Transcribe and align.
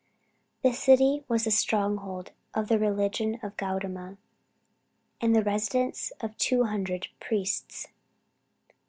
The 0.63 0.73
city 0.73 1.23
was 1.27 1.43
the 1.43 1.51
stronghold 1.51 2.31
of 2.55 2.69
the 2.69 2.79
religion 2.79 3.39
of 3.43 3.55
Gaudama, 3.55 4.17
and 5.21 5.35
the 5.35 5.43
residence 5.43 6.11
of 6.21 6.35
two 6.37 6.63
hundred 6.63 7.09
priests. 7.19 7.85